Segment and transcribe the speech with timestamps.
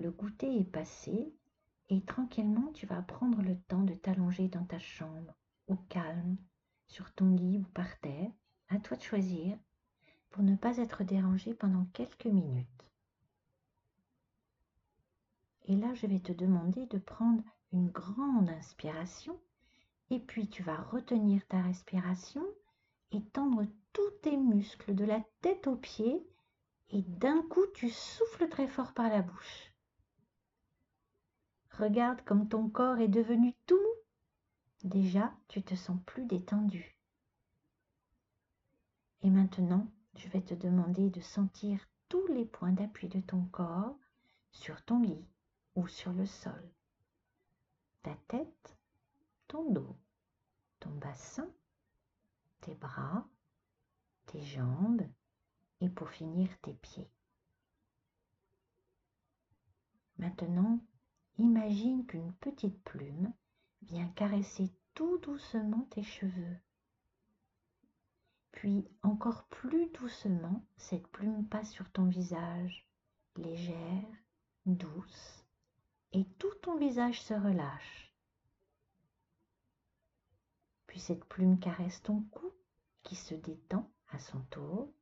[0.00, 1.32] le goûter est passé
[1.90, 5.34] et tranquillement tu vas prendre le temps de t'allonger dans ta chambre,
[5.66, 6.36] au calme,
[6.86, 8.30] sur ton lit ou par terre,
[8.68, 9.58] à toi de choisir,
[10.30, 12.66] pour ne pas être dérangé pendant quelques minutes.
[15.64, 17.42] Et là, je vais te demander de prendre
[17.72, 19.38] une grande inspiration
[20.10, 22.44] et puis tu vas retenir ta respiration
[23.12, 26.26] et tendre tous tes muscles de la tête aux pieds
[26.90, 29.69] et d'un coup tu souffles très fort par la bouche.
[31.70, 34.88] Regarde comme ton corps est devenu tout mou.
[34.88, 36.96] Déjà, tu te sens plus détendu.
[39.22, 43.96] Et maintenant, je vais te demander de sentir tous les points d'appui de ton corps
[44.50, 45.24] sur ton lit
[45.74, 46.70] ou sur le sol.
[48.02, 48.76] Ta tête,
[49.46, 49.96] ton dos,
[50.80, 51.48] ton bassin,
[52.62, 53.28] tes bras,
[54.26, 55.06] tes jambes
[55.80, 57.10] et pour finir tes pieds.
[60.18, 60.80] Maintenant,
[61.40, 63.32] imagine qu'une petite plume
[63.82, 66.56] vient caresser tout doucement tes cheveux.
[68.52, 72.86] Puis encore plus doucement, cette plume passe sur ton visage,
[73.36, 74.04] légère,
[74.66, 75.46] douce,
[76.12, 78.14] et tout ton visage se relâche.
[80.86, 82.52] Puis cette plume caresse ton cou
[83.02, 84.92] qui se détend à son tour.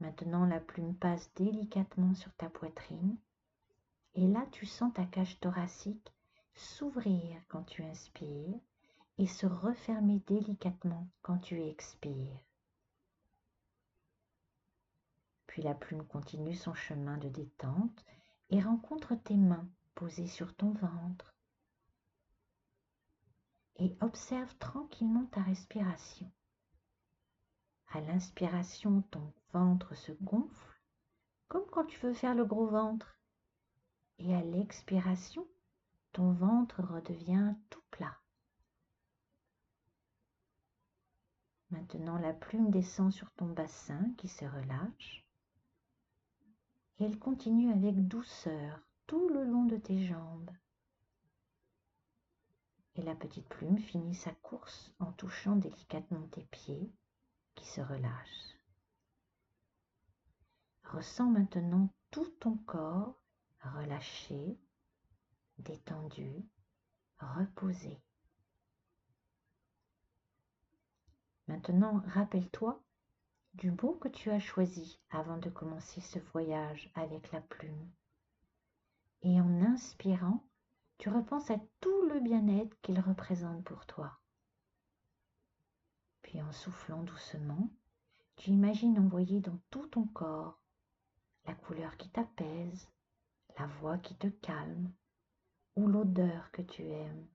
[0.00, 3.16] Maintenant la plume passe délicatement sur ta poitrine
[4.16, 6.12] et là tu sens ta cage thoracique
[6.54, 8.58] s'ouvrir quand tu inspires
[9.18, 12.40] et se refermer délicatement quand tu expires.
[15.46, 18.04] Puis la plume continue son chemin de détente
[18.50, 21.34] et rencontre tes mains posées sur ton ventre.
[23.76, 26.30] Et observe tranquillement ta respiration.
[27.92, 30.80] À l'inspiration, ton ventre se gonfle,
[31.48, 33.15] comme quand tu veux faire le gros ventre.
[34.18, 35.46] Et à l'expiration,
[36.12, 38.16] ton ventre redevient tout plat.
[41.70, 45.26] Maintenant, la plume descend sur ton bassin qui se relâche
[46.98, 50.50] et elle continue avec douceur tout le long de tes jambes.
[52.94, 56.90] Et la petite plume finit sa course en touchant délicatement tes pieds
[57.54, 58.56] qui se relâchent.
[60.84, 63.20] Ressens maintenant tout ton corps
[63.70, 64.58] relâché,
[65.58, 66.44] détendu,
[67.18, 68.00] reposé.
[71.48, 72.82] Maintenant, rappelle-toi
[73.54, 77.90] du mot que tu as choisi avant de commencer ce voyage avec la plume.
[79.22, 80.44] Et en inspirant,
[80.98, 84.18] tu repenses à tout le bien-être qu'il représente pour toi.
[86.22, 87.70] Puis en soufflant doucement,
[88.36, 90.60] tu imagines envoyer dans tout ton corps
[91.46, 92.88] la couleur qui t'apaise,
[93.58, 94.92] la voix qui te calme
[95.76, 97.26] ou l'odeur que tu aimes.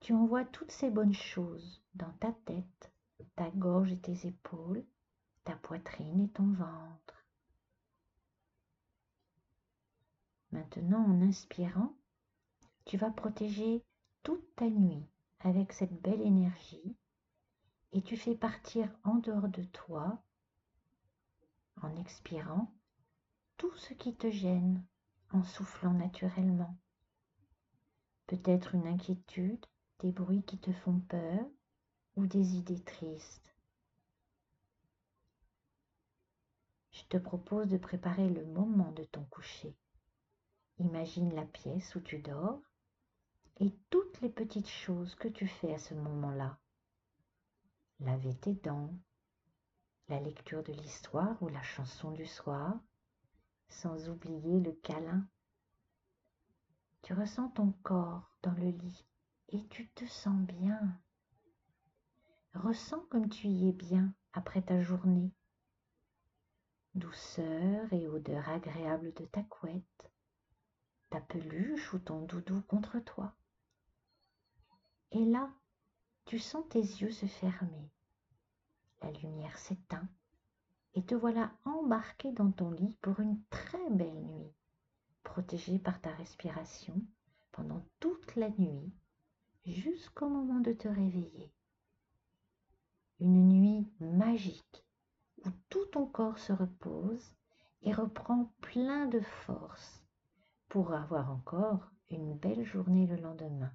[0.00, 2.92] Tu envoies toutes ces bonnes choses dans ta tête,
[3.36, 4.84] ta gorge et tes épaules,
[5.44, 7.26] ta poitrine et ton ventre.
[10.52, 11.96] Maintenant, en inspirant,
[12.84, 13.82] tu vas protéger
[14.22, 15.04] toute ta nuit
[15.40, 16.96] avec cette belle énergie
[17.92, 20.22] et tu fais partir en dehors de toi,
[21.82, 22.72] en expirant,
[23.56, 24.84] tout ce qui te gêne
[25.32, 26.76] en soufflant naturellement.
[28.26, 29.64] Peut-être une inquiétude,
[30.00, 31.46] des bruits qui te font peur
[32.16, 33.54] ou des idées tristes.
[36.92, 39.76] Je te propose de préparer le moment de ton coucher.
[40.78, 42.60] Imagine la pièce où tu dors
[43.60, 46.58] et toutes les petites choses que tu fais à ce moment-là.
[48.00, 48.92] Laver tes dents,
[50.08, 52.78] la lecture de l'histoire ou la chanson du soir,
[53.68, 55.26] sans oublier le câlin.
[57.02, 59.04] Tu ressens ton corps dans le lit
[59.50, 60.98] et tu te sens bien.
[62.54, 65.32] Ressens comme tu y es bien après ta journée.
[66.94, 70.10] Douceur et odeur agréable de ta couette,
[71.10, 73.34] ta peluche ou ton doudou contre toi.
[75.10, 75.50] Et là,
[76.24, 77.90] tu sens tes yeux se fermer.
[79.02, 80.08] La lumière s'éteint
[80.94, 84.52] et te voilà embarqué dans ton lit pour une très belle nuit,
[85.22, 87.00] protégé par ta respiration
[87.52, 88.92] pendant toute la nuit
[89.66, 91.52] jusqu'au moment de te réveiller.
[93.20, 94.84] Une nuit magique
[95.44, 97.32] où tout ton corps se repose
[97.82, 100.04] et reprend plein de force
[100.68, 103.72] pour avoir encore une belle journée le lendemain.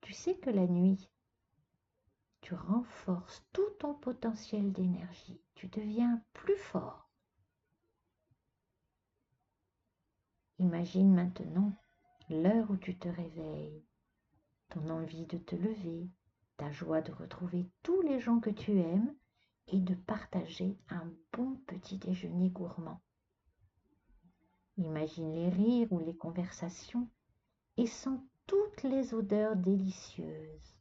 [0.00, 1.08] Tu sais que la nuit,
[2.46, 5.40] tu renforces tout ton potentiel d'énergie.
[5.56, 7.10] Tu deviens plus fort.
[10.60, 11.72] Imagine maintenant
[12.30, 13.84] l'heure où tu te réveilles,
[14.68, 16.08] ton envie de te lever,
[16.56, 19.12] ta joie de retrouver tous les gens que tu aimes
[19.66, 23.00] et de partager un bon petit déjeuner gourmand.
[24.76, 27.08] Imagine les rires ou les conversations
[27.76, 30.75] et sens toutes les odeurs délicieuses.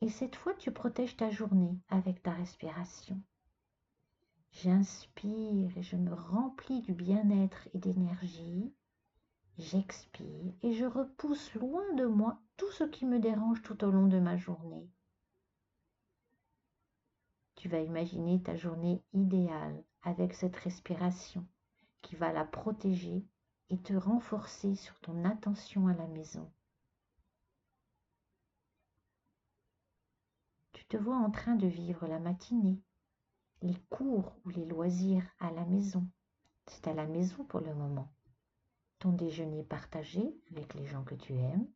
[0.00, 3.20] Et cette fois, tu protèges ta journée avec ta respiration.
[4.52, 8.72] J'inspire et je me remplis du bien-être et d'énergie.
[9.58, 14.06] J'expire et je repousse loin de moi tout ce qui me dérange tout au long
[14.06, 14.88] de ma journée.
[17.56, 21.44] Tu vas imaginer ta journée idéale avec cette respiration
[22.02, 23.24] qui va la protéger
[23.70, 26.48] et te renforcer sur ton attention à la maison.
[30.88, 32.80] Te vois en train de vivre la matinée,
[33.62, 36.08] les cours ou les loisirs à la maison.
[36.66, 38.12] C'est à la maison pour le moment.
[38.98, 41.68] Ton déjeuner partagé avec les gens que tu aimes,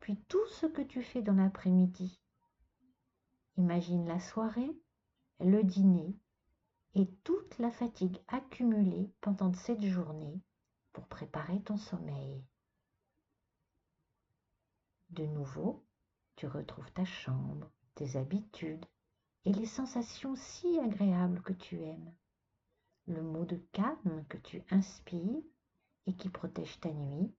[0.00, 2.20] puis tout ce que tu fais dans l'après-midi.
[3.56, 4.78] Imagine la soirée
[5.40, 6.16] le dîner
[6.94, 10.40] et toute la fatigue accumulée pendant cette journée
[10.92, 12.42] pour préparer ton sommeil.
[15.10, 15.84] De nouveau,
[16.36, 18.84] tu retrouves ta chambre, tes habitudes
[19.44, 22.14] et les sensations si agréables que tu aimes.
[23.08, 25.42] Le mot de calme que tu inspires
[26.06, 27.34] et qui protège ta nuit.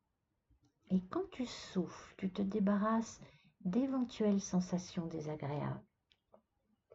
[0.89, 3.21] Et quand tu souffles, tu te débarrasses
[3.61, 5.83] d'éventuelles sensations désagréables.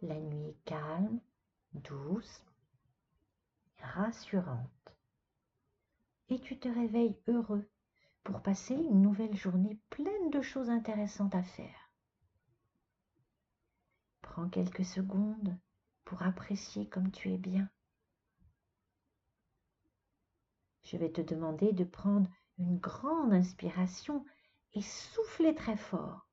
[0.01, 1.21] La nuit est calme,
[1.75, 2.45] douce,
[3.79, 4.97] rassurante.
[6.31, 7.69] Et tu te réveilles heureux
[8.25, 11.82] pour passer une nouvelle journée pleine de choses intéressantes à faire.
[14.33, 15.59] Prends quelques secondes
[16.07, 17.69] pour apprécier comme tu es bien.
[20.85, 24.25] Je vais te demander de prendre une grande inspiration
[24.73, 26.27] et souffler très fort.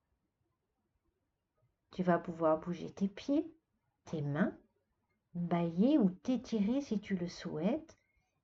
[1.92, 3.54] Tu vas pouvoir bouger tes pieds,
[4.06, 4.58] tes mains,
[5.34, 7.98] bailler ou t'étirer si tu le souhaites,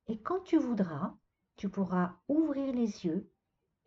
[0.08, 1.16] et quand tu voudras,
[1.56, 3.31] tu pourras ouvrir les yeux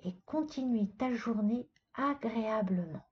[0.00, 3.08] et continuer ta journée agréablement.